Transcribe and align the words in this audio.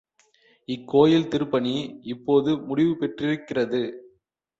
இக்கோயில் 0.69 1.27
திருப்பணி 1.27 1.73
இப்போது 2.03 2.57
முடிவு 2.57 2.97
பெற்றிருக்கிறது. 2.97 3.81